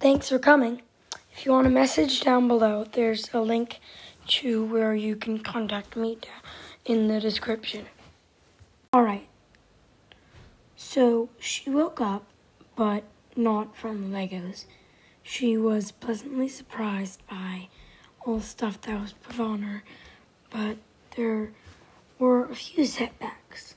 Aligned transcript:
Thanks 0.00 0.30
for 0.30 0.38
coming. 0.38 0.80
If 1.30 1.44
you 1.44 1.52
want 1.52 1.66
a 1.66 1.70
message 1.70 2.22
down 2.22 2.48
below, 2.48 2.86
there's 2.90 3.28
a 3.34 3.40
link 3.42 3.80
to 4.28 4.64
where 4.64 4.94
you 4.94 5.14
can 5.14 5.40
contact 5.40 5.94
me 5.94 6.16
in 6.86 7.08
the 7.08 7.20
description. 7.20 7.84
All 8.94 9.02
right. 9.02 9.28
So 10.74 11.28
she 11.38 11.68
woke 11.68 12.00
up, 12.00 12.24
but 12.76 13.04
not 13.36 13.76
from 13.76 14.10
the 14.10 14.16
Legos. 14.16 14.64
She 15.22 15.58
was 15.58 15.92
pleasantly 15.92 16.48
surprised 16.48 17.20
by 17.28 17.68
all 18.24 18.38
the 18.38 18.42
stuff 18.42 18.80
that 18.80 18.98
was 18.98 19.12
put 19.12 19.38
on 19.38 19.60
her, 19.60 19.84
but 20.48 20.78
there 21.14 21.52
were 22.18 22.46
a 22.46 22.54
few 22.54 22.86
setbacks. 22.86 23.74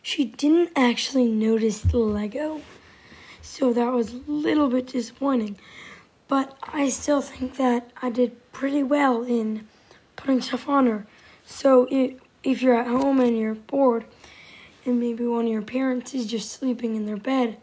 She 0.00 0.24
didn't 0.24 0.70
actually 0.76 1.26
notice 1.26 1.80
the 1.80 1.98
Lego, 1.98 2.60
so 3.44 3.74
that 3.74 3.92
was 3.92 4.14
a 4.14 4.22
little 4.26 4.68
bit 4.68 4.86
disappointing. 4.86 5.58
But 6.28 6.56
I 6.62 6.88
still 6.88 7.20
think 7.20 7.56
that 7.58 7.90
I 8.00 8.08
did 8.08 8.52
pretty 8.52 8.82
well 8.82 9.22
in 9.22 9.68
putting 10.16 10.40
stuff 10.40 10.66
on 10.68 10.86
her. 10.86 11.06
So 11.44 11.86
it, 11.90 12.18
if 12.42 12.62
you're 12.62 12.74
at 12.74 12.86
home 12.86 13.20
and 13.20 13.38
you're 13.38 13.54
bored, 13.54 14.06
and 14.86 14.98
maybe 14.98 15.26
one 15.26 15.44
of 15.44 15.52
your 15.52 15.62
parents 15.62 16.14
is 16.14 16.26
just 16.26 16.50
sleeping 16.52 16.96
in 16.96 17.04
their 17.04 17.18
bed, 17.18 17.58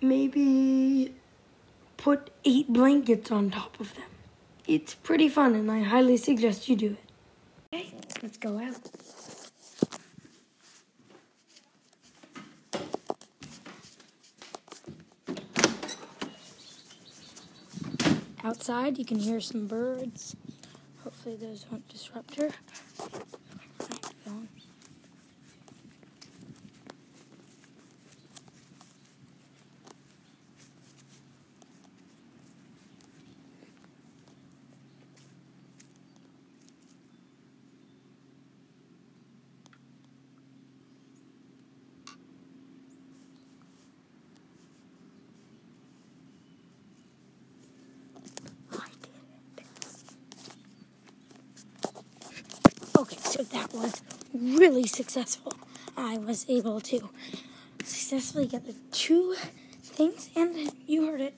maybe 0.00 1.12
put 1.96 2.30
eight 2.44 2.72
blankets 2.72 3.32
on 3.32 3.50
top 3.50 3.78
of 3.80 3.94
them. 3.96 4.04
It's 4.68 4.94
pretty 4.94 5.28
fun, 5.28 5.54
and 5.54 5.70
I 5.70 5.82
highly 5.82 6.16
suggest 6.16 6.68
you 6.68 6.76
do 6.76 6.96
it. 7.72 7.74
Okay, 7.74 7.94
let's 8.22 8.38
go 8.38 8.58
out. 8.58 8.78
Outside, 18.48 18.96
you 18.96 19.04
can 19.04 19.18
hear 19.18 19.40
some 19.40 19.66
birds. 19.66 20.34
Hopefully, 21.04 21.36
those 21.36 21.66
won't 21.70 21.86
disrupt 21.86 22.36
her. 22.36 22.48
Okay, 53.10 53.20
so 53.22 53.42
that 53.42 53.72
was 53.72 54.02
really 54.34 54.86
successful. 54.86 55.54
I 55.96 56.18
was 56.18 56.44
able 56.46 56.78
to 56.82 57.08
successfully 57.82 58.46
get 58.46 58.66
the 58.66 58.74
two 58.92 59.34
things, 59.82 60.28
and 60.36 60.74
you 60.86 61.06
heard 61.06 61.22
it 61.22 61.34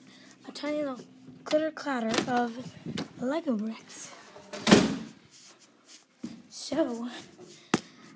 a 0.49 0.51
tiny 0.51 0.79
little 0.79 0.99
clitter 1.45 1.71
clatter 1.71 2.11
of 2.29 2.57
Lego 3.21 3.55
bricks. 3.55 4.11
So 6.49 7.07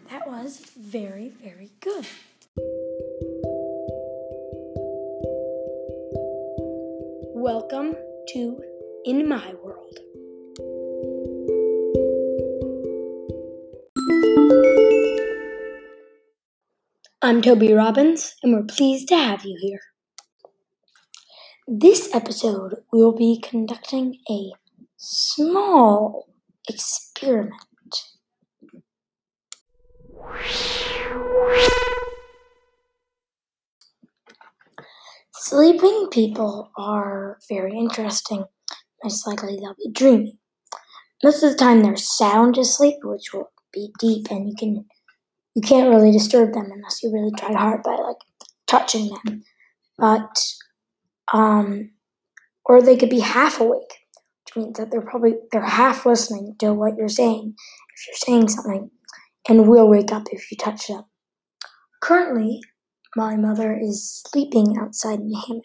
that 0.09 0.27
was 0.27 0.59
very, 0.77 1.29
very 1.41 1.69
good. 1.79 2.05
Welcome 7.33 7.95
to 8.33 8.61
In 9.05 9.29
My 9.29 9.53
World. 9.63 9.99
I'm 17.25 17.41
Toby 17.41 17.73
Robbins, 17.73 18.35
and 18.43 18.53
we're 18.53 18.61
pleased 18.61 19.07
to 19.07 19.15
have 19.15 19.43
you 19.43 19.57
here. 19.59 19.79
This 21.67 22.13
episode, 22.13 22.83
we 22.93 22.99
will 23.01 23.17
be 23.17 23.41
conducting 23.41 24.19
a 24.29 24.51
small 24.95 26.27
experiment. 26.69 27.51
Sleeping 35.33 36.09
people 36.11 36.69
are 36.77 37.39
very 37.49 37.75
interesting. 37.75 38.45
Most 39.03 39.25
likely 39.25 39.55
they'll 39.55 39.73
be 39.83 39.91
dreaming. 39.91 40.37
Most 41.23 41.41
of 41.41 41.49
the 41.49 41.57
time 41.57 41.81
they're 41.81 41.97
sound 41.97 42.59
asleep, 42.59 42.97
which 43.01 43.33
will 43.33 43.49
be 43.73 43.91
deep 43.99 44.29
and 44.29 44.47
you 44.47 44.55
can 44.55 44.85
you 45.55 45.61
can't 45.61 45.89
really 45.89 46.11
disturb 46.11 46.53
them 46.53 46.69
unless 46.71 47.01
you 47.01 47.11
really 47.11 47.31
try 47.31 47.53
hard 47.53 47.81
by 47.81 47.95
like 47.95 48.17
touching 48.67 49.09
them. 49.09 49.43
But 49.97 50.37
um 51.33 51.91
or 52.65 52.81
they 52.81 52.97
could 52.97 53.09
be 53.09 53.21
half 53.21 53.59
awake, 53.59 53.93
which 54.43 54.55
means 54.55 54.77
that 54.77 54.91
they're 54.91 55.01
probably 55.01 55.35
they're 55.51 55.63
half 55.63 56.05
listening 56.05 56.55
to 56.59 56.73
what 56.73 56.97
you're 56.97 57.07
saying 57.07 57.55
if 57.95 58.07
you're 58.07 58.15
saying 58.15 58.49
something 58.49 58.91
and 59.47 59.67
will 59.67 59.87
wake 59.87 60.11
up 60.11 60.23
if 60.31 60.51
you 60.51 60.57
touch 60.57 60.87
them. 60.87 61.05
Currently, 62.01 62.61
my 63.15 63.35
mother 63.35 63.77
is 63.79 64.23
sleeping 64.27 64.77
outside 64.77 65.19
in 65.19 65.31
a 65.33 65.47
hammock. 65.47 65.63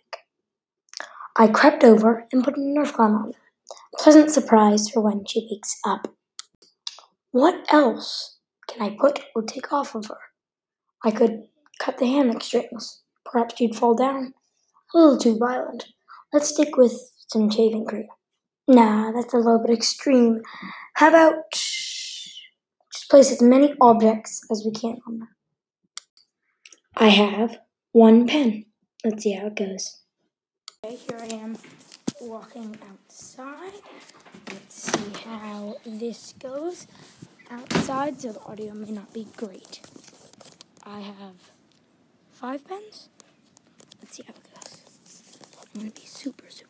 I 1.36 1.48
crept 1.48 1.82
over 1.82 2.26
and 2.32 2.44
put 2.44 2.56
a 2.56 2.60
Nerf 2.60 2.96
gun 2.96 3.12
on 3.12 3.32
her. 3.32 3.38
Pleasant 3.98 4.30
surprise 4.30 4.88
for 4.88 5.00
when 5.00 5.24
she 5.26 5.48
wakes 5.50 5.76
up. 5.84 6.14
What 7.32 7.64
else 7.72 8.39
can 8.70 8.82
I 8.82 8.97
put 8.98 9.20
or 9.34 9.42
take 9.42 9.72
off 9.72 9.94
of 9.94 10.06
her? 10.06 10.19
I 11.04 11.10
could 11.10 11.44
cut 11.78 11.98
the 11.98 12.06
hammock 12.06 12.42
strings. 12.42 13.03
Perhaps 13.25 13.56
she'd 13.56 13.75
fall 13.75 13.94
down. 13.94 14.34
A 14.94 14.98
little 14.98 15.19
too 15.19 15.36
violent. 15.38 15.86
Let's 16.32 16.48
stick 16.48 16.76
with 16.76 16.92
some 17.28 17.50
shaving 17.50 17.84
cream. 17.86 18.06
Nah, 18.69 19.10
that's 19.12 19.34
a 19.34 19.38
little 19.38 19.62
bit 19.64 19.76
extreme. 19.76 20.42
How 20.94 21.09
about 21.09 21.34
just 21.53 23.10
place 23.10 23.32
as 23.32 23.42
many 23.42 23.75
objects 23.80 24.41
as 24.50 24.62
we 24.64 24.72
can 24.72 24.98
on 25.06 25.20
her? 25.20 25.28
I 26.97 27.09
have 27.09 27.59
one 27.92 28.26
pen. 28.26 28.66
Let's 29.04 29.25
see 29.25 29.32
how 29.32 29.47
it 29.47 29.56
goes. 29.56 30.00
Okay, 30.84 30.97
here 30.97 31.19
I 31.19 31.34
am 31.34 31.56
walking 32.20 32.76
outside. 32.88 33.80
Let's 34.48 34.75
see 34.75 35.22
how 35.25 35.76
this 35.84 36.34
goes 36.38 36.86
outside, 37.50 38.20
so 38.20 38.32
the 38.32 38.42
audio 38.44 38.72
may 38.74 38.90
not 38.90 39.12
be 39.12 39.26
great. 39.36 39.80
I 40.84 41.00
have 41.00 41.50
five 42.30 42.66
pens. 42.66 43.08
Let's 44.00 44.16
see 44.16 44.22
how 44.26 44.32
it 44.32 44.42
goes. 44.54 44.82
I'm 45.74 45.80
going 45.80 45.92
to 45.92 46.00
be 46.00 46.06
super, 46.06 46.50
super 46.50 46.69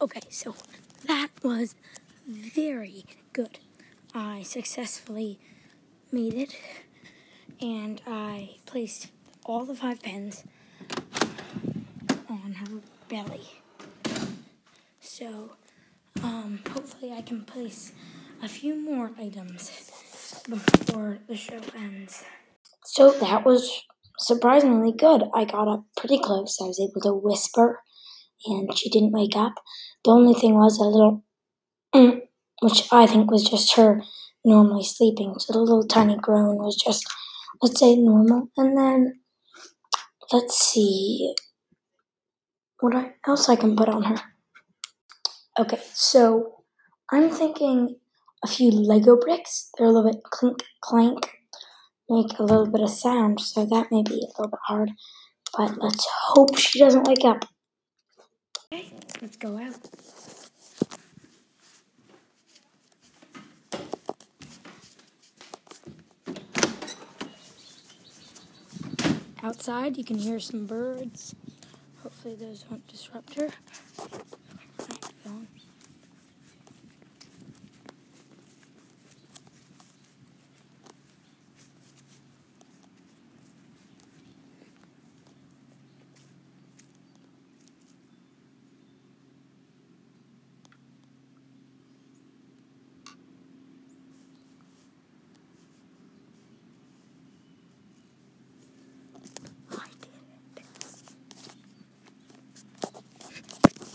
Okay, 0.00 0.20
so 0.30 0.54
that 1.06 1.30
was 1.42 1.74
very 2.24 3.04
good. 3.32 3.58
I 4.14 4.44
successfully 4.44 5.40
made 6.12 6.34
it 6.34 6.56
and 7.60 8.00
I 8.06 8.58
placed 8.64 9.08
all 9.44 9.64
the 9.64 9.74
five 9.74 10.00
pens 10.00 10.44
on 12.30 12.52
her 12.52 12.80
belly. 13.08 13.48
So, 15.00 15.56
um, 16.22 16.60
hopefully, 16.70 17.12
I 17.12 17.22
can 17.22 17.42
place 17.44 17.90
a 18.40 18.46
few 18.46 18.76
more 18.76 19.10
items 19.18 19.90
before 20.48 21.18
the 21.26 21.34
show 21.34 21.58
ends. 21.76 22.22
So, 22.84 23.10
that 23.18 23.44
was 23.44 23.82
surprisingly 24.20 24.92
good. 24.92 25.24
I 25.34 25.44
got 25.44 25.66
up 25.66 25.86
pretty 25.96 26.20
close. 26.20 26.56
I 26.62 26.66
was 26.66 26.78
able 26.78 27.00
to 27.00 27.14
whisper 27.14 27.80
and 28.46 28.76
she 28.76 28.88
didn't 28.90 29.12
wake 29.12 29.36
up. 29.36 29.54
The 30.04 30.10
only 30.10 30.34
thing 30.34 30.54
was 30.54 30.78
a 30.78 30.84
little, 30.84 31.24
mm, 31.94 32.20
which 32.60 32.88
I 32.92 33.06
think 33.06 33.30
was 33.30 33.48
just 33.48 33.76
her 33.76 34.02
normally 34.44 34.84
sleeping. 34.84 35.34
So 35.38 35.52
the 35.52 35.60
little 35.60 35.86
tiny 35.86 36.16
groan 36.16 36.56
was 36.56 36.76
just, 36.76 37.06
let's 37.62 37.80
say, 37.80 37.96
normal. 37.96 38.50
And 38.56 38.76
then, 38.76 39.20
let's 40.32 40.58
see 40.58 41.34
what 42.80 43.14
else 43.26 43.48
I 43.48 43.56
can 43.56 43.76
put 43.76 43.88
on 43.88 44.04
her. 44.04 44.16
Okay, 45.58 45.80
so 45.92 46.64
I'm 47.10 47.30
thinking 47.30 47.96
a 48.44 48.46
few 48.46 48.70
Lego 48.70 49.16
bricks. 49.16 49.70
They're 49.76 49.88
a 49.88 49.90
little 49.90 50.10
bit 50.10 50.22
clink 50.22 50.62
clank, 50.80 51.30
make 52.08 52.38
a 52.38 52.44
little 52.44 52.70
bit 52.70 52.82
of 52.82 52.90
sound, 52.90 53.40
so 53.40 53.66
that 53.66 53.90
may 53.90 54.02
be 54.02 54.14
a 54.14 54.30
little 54.38 54.50
bit 54.50 54.60
hard. 54.66 54.90
But 55.56 55.78
let's 55.78 56.06
hope 56.28 56.56
she 56.56 56.78
doesn't 56.78 57.08
wake 57.08 57.24
up. 57.24 57.44
Okay, 58.70 58.92
let's 59.22 59.38
go 59.38 59.56
out. 59.56 59.74
Outside, 69.42 69.96
you 69.96 70.04
can 70.04 70.18
hear 70.18 70.38
some 70.38 70.66
birds. 70.66 71.34
Hopefully, 72.02 72.34
those 72.34 72.66
won't 72.68 72.86
disrupt 72.86 73.34
her. 73.36 73.48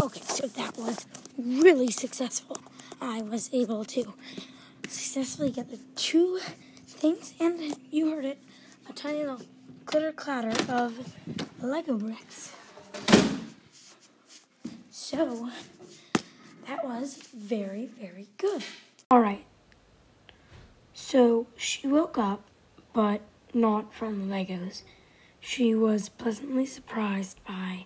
Okay, 0.02 0.22
so 0.28 0.48
that 0.48 0.72
was 0.86 1.06
really 1.38 1.90
successful. 1.92 2.58
I 3.02 3.22
was 3.22 3.50
able 3.54 3.86
to 3.86 4.14
successfully 4.88 5.50
get 5.50 5.70
the 5.72 5.80
two 5.96 6.40
things, 6.86 7.34
and 7.40 7.78
you 7.90 8.12
heard 8.12 8.26
it 8.26 8.40
a 8.90 8.94
tiny 8.94 9.20
little 9.20 9.42
clitter 9.86 10.12
clatter 10.12 10.54
of 10.72 11.14
Lego 11.62 11.98
bricks. 11.98 12.52
So 14.92 15.50
that 16.68 16.84
was 16.84 17.16
very, 17.36 17.86
very 17.86 18.28
good. 18.38 18.64
All 19.10 19.20
right. 19.20 19.46
So 20.94 21.48
she 21.56 21.88
woke 21.88 22.18
up, 22.18 22.42
but 22.94 23.22
not 23.54 23.94
from 23.94 24.30
Legos. 24.30 24.84
She 25.40 25.76
was 25.76 26.10
pleasantly 26.10 26.66
surprised 26.66 27.44
by 27.46 27.86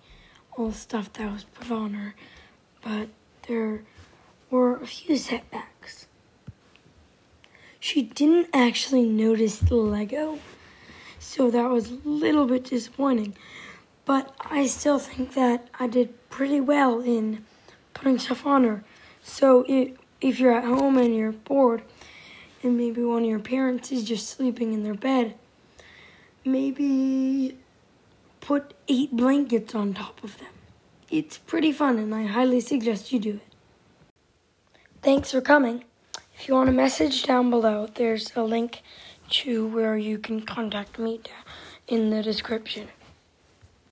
all 0.56 0.70
the 0.70 0.78
stuff 0.78 1.14
that 1.14 1.32
was 1.32 1.44
put 1.44 1.72
on 1.72 1.94
her, 1.94 2.16
but 2.84 3.10
there 3.48 3.84
were 4.50 4.78
a 4.78 4.88
few 4.88 5.18
setbacks. 5.18 6.08
She 7.80 8.02
didn't 8.02 8.50
actually 8.54 9.06
notice 9.06 9.60
the 9.60 9.76
Lego, 9.76 10.40
so 11.20 11.50
that 11.52 11.70
was 11.70 11.92
a 11.92 12.00
little 12.04 12.46
bit 12.46 12.66
disappointing. 12.66 13.36
But 14.06 14.34
I 14.40 14.68
still 14.68 15.00
think 15.00 15.34
that 15.34 15.68
I 15.80 15.88
did 15.88 16.30
pretty 16.30 16.62
well 16.62 17.02
in 17.02 17.46
putting 17.94 18.20
stuff 18.20 18.46
on 18.46 18.64
her. 18.64 18.84
So 19.22 19.66
if, 19.68 19.98
if 20.22 20.40
you're 20.40 20.54
at 20.54 20.64
home 20.64 20.98
and 20.98 21.16
you're 21.16 21.34
bored, 21.34 21.84
and 22.64 22.78
maybe 22.78 23.04
one 23.04 23.24
of 23.24 23.30
your 23.30 23.40
parents 23.40 23.92
is 23.92 24.04
just 24.04 24.30
sleeping 24.30 24.74
in 24.74 24.84
their 24.84 24.94
bed, 24.94 25.36
maybe 26.44 27.58
put 28.42 28.74
eight 28.88 29.12
blankets 29.12 29.76
on 29.76 29.94
top 29.94 30.24
of 30.24 30.38
them. 30.38 30.48
It's 31.10 31.38
pretty 31.38 31.72
fun 31.72 31.98
and 32.00 32.14
I 32.14 32.26
highly 32.26 32.60
suggest 32.60 33.14
you 33.14 33.20
do 33.20 33.36
it. 33.36 33.56
Thanks 35.02 35.32
for 35.32 35.40
coming. 35.40 35.86
If 36.36 36.48
you 36.48 36.54
want 36.54 36.70
a 36.70 36.74
message 36.74 37.24
down 37.24 37.50
below, 37.50 37.88
there's 37.96 38.32
a 38.36 38.44
link 38.44 38.82
to 39.30 39.68
where 39.68 39.98
you 39.98 40.18
can 40.18 40.42
contact 40.42 41.00
me 41.00 41.22
in 41.88 42.10
the 42.10 42.22
description. 42.22 42.90